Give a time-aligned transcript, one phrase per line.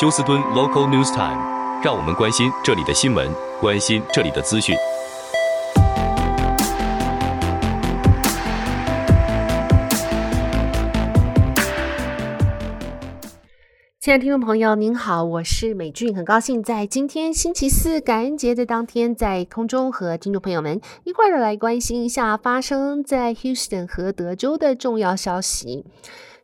[0.00, 3.28] 休斯敦 Local News Time，让我们关心这里的新闻，
[3.60, 4.76] 关心这里的资讯。
[13.98, 25.84] 亲爱的听众朋友，您好，我是美俊，很高兴在今天星期四感恩节的当天，在空中和听众朋友们一块儿来关心一下发生在 Houston 和德州的重要消息。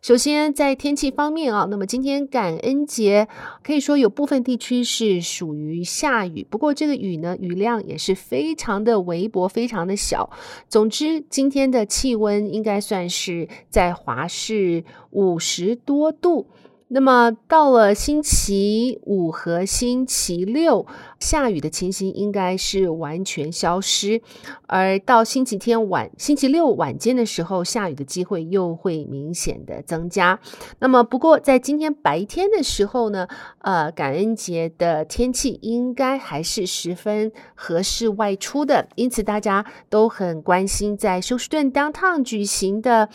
[0.05, 3.27] 首先，在天气方面啊，那么今天感恩节
[3.63, 10.29] 可以说有部分地区是属于下雨，不过这个雨呢，雨量也是非常的微薄，非常的小。
[10.69, 16.49] 总之，今天的气温应该算是在华氏五十多度。
[16.95, 20.87] 那么到了星期五和星期六，
[21.19, 24.23] 下雨的情形应该是完全消失，
[24.69, 30.39] 而到星期天晚、星期六晚间的时候，下雨的机会又会明显的增加。
[30.79, 33.27] 那么不过在今天白天的时候呢，
[33.59, 43.09] 呃，感恩节的天气应该还是十分合适外出的，因此大家都很关心在休斯顿 Downtown 举行的。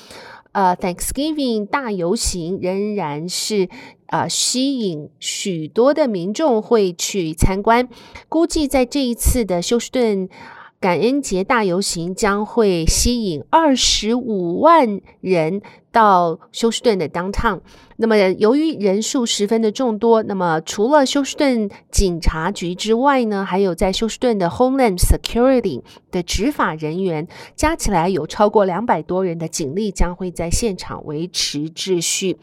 [0.52, 3.70] 呃，Thanksgiving 大游行仍然是
[4.08, 7.88] 呃吸引许多的民众会去参观，
[8.28, 10.28] 估计在这一次的休斯顿
[10.80, 15.62] 感恩节大游行将会吸引二十五万人。
[15.92, 17.62] 到休斯顿的 Downtown，
[17.98, 32.38] 那么由于人数十分的众多，那么除了休斯顿警察局之外呢，还有在休斯顿的 Homeland Security 的执法人员，加起来有超过两百多人的警力将会在现场维持秩序。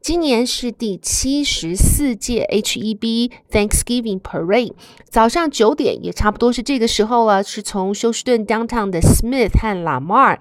[0.00, 4.74] 今年是第七十四届 HEB Thanksgiving Parade，
[5.08, 10.38] 早上九点也差不多是这个时候了，是从休斯顿 Downtown 的 Smith 和 Lamar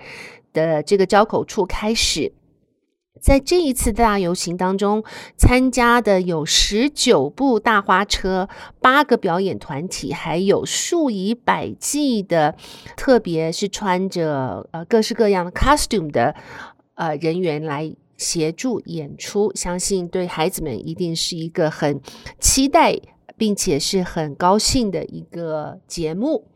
[0.53, 2.33] 的这个交口处开始。
[3.21, 5.03] 在这一次大游行当中，
[5.37, 8.49] 参加的有十九部大花车、
[8.81, 12.55] 八个表演团体，还有数以百计的，
[12.97, 16.35] 特别是穿着呃各式各样的 costume 的
[16.95, 19.51] 呃人员来协助演出。
[19.55, 22.01] 相信对孩子们一定是一个很
[22.39, 22.99] 期待，
[23.37, 26.47] 并且是很高兴的一个节目。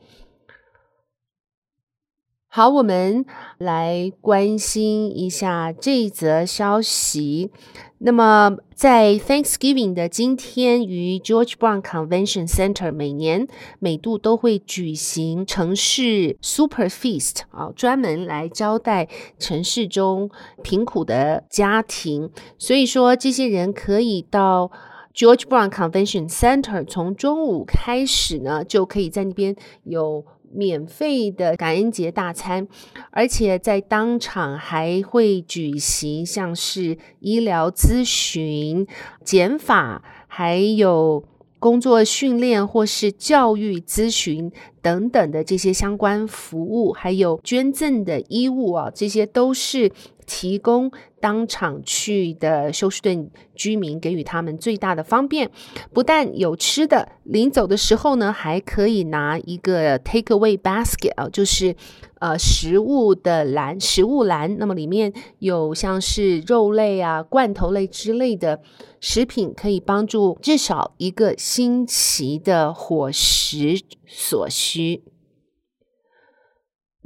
[2.55, 3.25] 好，我们
[3.57, 7.51] 来关心一下这一则消息。
[7.97, 13.45] 那么，在 Thanksgiving 的今天，于 George Brown Convention Center 每年
[13.79, 20.29] 每度都会举行城市 Super Feast 啊，专门来招待城市中
[20.63, 22.29] 贫苦的家庭。
[22.57, 24.71] 所以说，这些人可以到
[25.13, 30.23] George Brown Convention Center，从中午开始呢，就可以在那边有。
[30.51, 32.67] 免费的感恩节大餐，
[33.11, 38.87] 而且在当场还会举行像是医疗咨询、
[39.23, 41.23] 减法，还有
[41.59, 44.51] 工作训练或是教育咨询
[44.81, 49.91] 等等的这些相关服务，还有捐赠的衣物啊，这些都是。
[50.25, 55.49] 提供当场去的休斯顿居民给予他们最大的方便，
[55.93, 61.75] 不但有吃的，临走的时候呢，还可以拿一个 take away basket 啊，就是
[62.19, 64.57] 呃食物的篮，食物篮。
[64.57, 68.59] 那么里面有像是肉类啊、罐头类之类的
[68.99, 75.03] 食品，可以帮助至少一个星期的伙食所需。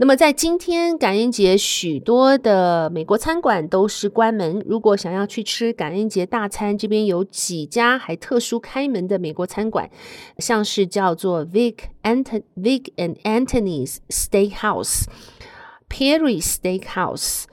[0.02, 4.64] 那么在今天感恩节，许多的美国餐馆都是关门。
[4.66, 9.92] 如果想要去吃感恩节大餐，这边有几家还特殊开门的美国餐馆，
[10.38, 15.04] 像是叫做 Vic Ant Vic and Anthony's Steakhouse、
[15.90, 17.44] Perry Steakhouse、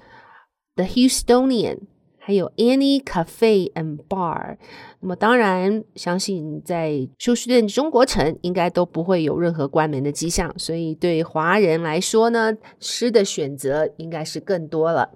[0.77, 1.81] The Houstonian，
[2.27, 4.57] 还有 Any Cafe and Bar。
[4.99, 15.11] 那么当然，相信在休斯顿中国城应该都不会有任何关门的迹象，所以对华人来说呢，吃的选择应该是更多了。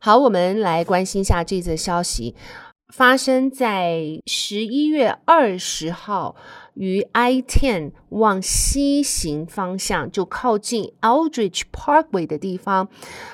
[0.00, 2.34] 好，我们来关心一下这则消息，
[2.92, 6.36] 发生在十一月二十号，
[6.74, 12.90] 于 I Ten 往西行方向，就靠近 Aldridge Parkway 的地方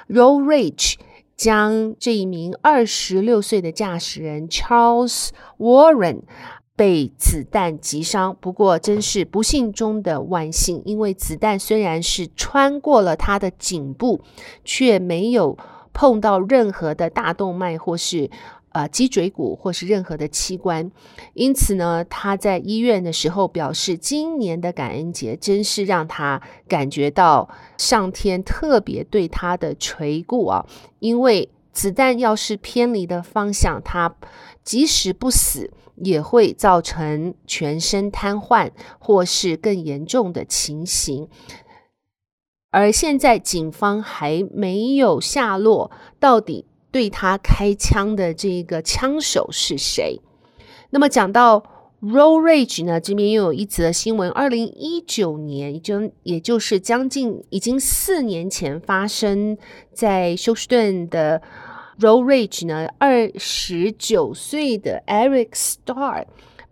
[0.08, 0.94] ，Road Rage。
[1.38, 6.22] 将这一名二十六岁的驾驶人 Charles Warren
[6.76, 14.20] 被子弹击伤，不过真是不幸中的万幸，因为子弹虽然是穿过了他的颈部，
[14.64, 15.56] 却没有
[15.92, 18.28] 碰到任何的大动脉或是。
[18.78, 20.88] 呃，脊椎骨或是任何的器官，
[21.34, 30.64] 因此呢，他在医院的时候表示，今年的感恩节真是让他感觉到上天特别对他的垂顾啊，
[31.00, 34.14] 因为子弹要是偏离的方向，它
[34.62, 38.70] 即使不死，也会造成全身瘫痪
[39.00, 41.28] 或是更严重的情形。
[42.70, 45.90] 而现在警方还没有下落，
[46.20, 46.66] 到底
[46.98, 50.20] 对他开枪的这个枪手是谁？
[50.90, 51.62] 那么讲到
[52.02, 59.56] Road Rage 呢，这边又有一则新闻：二零一九年，也就也就是将近已经四年前发生
[59.92, 61.40] 在休斯顿的
[62.00, 66.24] Road Rage 呢，二十九岁的 Eric Starr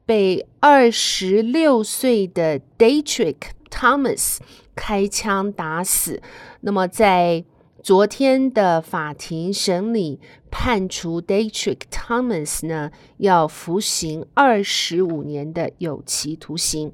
[0.05, 3.37] 被二十六岁的 Datrick
[3.71, 4.39] Thomas
[4.75, 6.21] 开枪打死。
[6.63, 7.45] 那么，在
[7.87, 10.19] 昨天的法庭审理，
[10.51, 16.93] 判处 Datrick Thomas 呢要服刑二十五年的有期徒刑。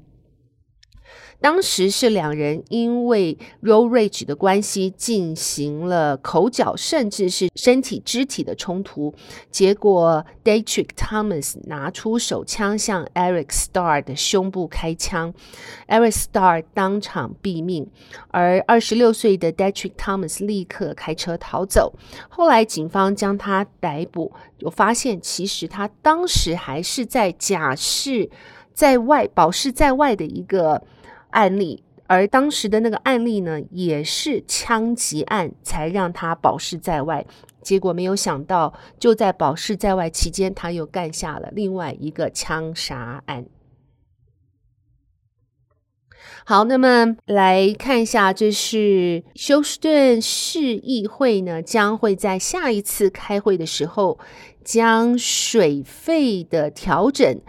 [1.43, 9.13] 当时是两人因为 road rage 的关系进行了口角，甚至是身体肢体的冲突。
[9.51, 15.33] 结果 Datrick Thomas 拿出手枪向 Eric Star 的胸部开枪
[15.89, 17.89] ，Eric Star 当场毙命，
[18.29, 21.93] 而二十六岁的 Datrick Thomas 立刻开车逃走。
[22.29, 28.29] 后来警方将他逮捕，就发现其实他当时还是在假释
[28.73, 30.81] 在外、保释在外的一个。
[31.33, 37.25] 案例，而当时的那个案例呢，也是枪击案，才让他保释在外。
[37.61, 43.45] 结果没有想到，就在保释在外期间，他又干下了另外一个枪杀案。
[46.45, 54.19] 好，那么来看一下，这是休斯顿市议会呢，将会在下一次开会的时候，
[54.63, 57.41] 将水费的调整。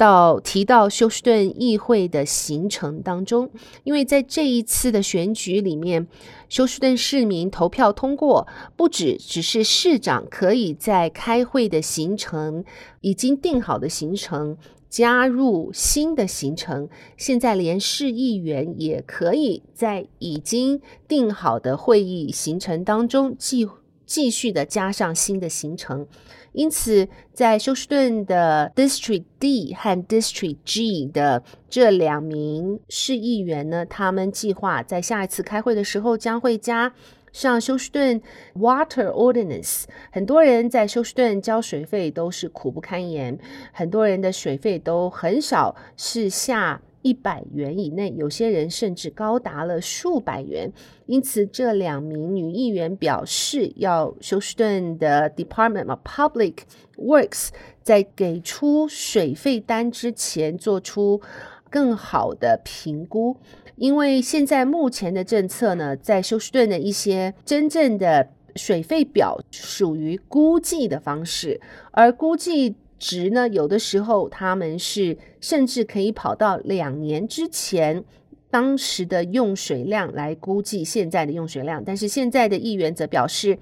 [0.00, 3.50] 到提到休斯顿议会的行程当中，
[3.84, 6.08] 因为在这一次的选举里面，
[6.48, 12.64] 休斯顿市民投票通过，不只只是市长可以在开会的行程
[13.02, 14.56] 已经定好的行程
[14.88, 16.88] 加入新的行程，
[17.18, 23.66] 现在连市议员也可以在已经定好的会议行程当中计
[24.10, 26.04] 继续的加上新的行程。
[26.50, 36.92] 因此，在休斯顿的 District D 和 District G 的这两名市议员呢，他们计划在下一次开会的时候将会加
[37.32, 38.20] 上休斯顿
[38.56, 39.84] Water Ordinance。
[40.10, 43.38] 很多人在休斯顿交水费都是苦不堪言，
[43.72, 46.82] 很多人的水费都很少是下。
[47.02, 50.72] 一百元以内，有些人甚至高达了数百元。
[51.06, 56.54] 因此，这两名女议员表示，要休斯顿的 Department of Public
[56.96, 57.48] Works
[57.82, 61.20] 在给出水费单之前做出
[61.68, 63.36] 更好的评估，
[63.76, 71.60] 因为现在目前的政策呢，在休斯顿的一些真正的水费表属于估计的方式，
[71.92, 72.76] 而估计。
[73.00, 78.04] 值呢，有的时候他们是甚至可以跑到两年之前
[78.50, 83.58] 当时的用水量来估计现在的用水量，但是现在的议员则表示，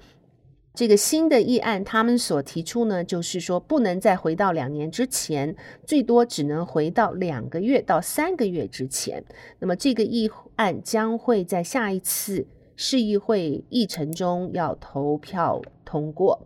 [0.73, 5.55] 这个新的议案他们所提出呢，就是说不能再回到两年之前，
[5.85, 9.23] 最多只能回到两个月到三个月之前。
[9.59, 12.45] 那么这个议案将会在下一次
[12.75, 16.45] 市议会议程中要投票通过。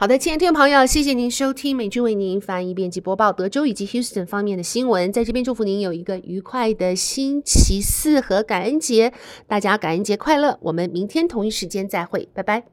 [0.00, 5.12] 好的，亲爱的听众朋友，谢谢您收听美君为您翻译、编辑、播报德州以及 Houston 方面的新闻。
[5.12, 9.12] 在这边祝福您有一个愉快的星期四和感恩节，
[9.46, 10.58] 大家感恩节快乐！
[10.62, 12.70] 我们明天同一时间再会，拜拜。